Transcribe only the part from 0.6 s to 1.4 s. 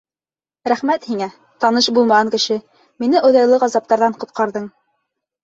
—Рәхмәт һиңә,